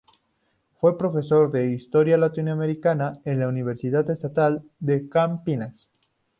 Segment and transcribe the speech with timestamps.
[0.79, 5.91] Fue profesor de historia latinoamericana en la Universidad Estatal de Campinas.